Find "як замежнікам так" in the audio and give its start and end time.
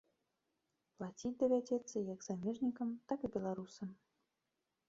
2.13-3.19